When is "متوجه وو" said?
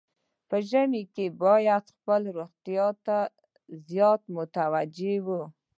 4.35-5.41